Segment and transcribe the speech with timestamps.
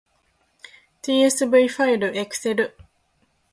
[1.03, 2.75] tsv ファイルエクセル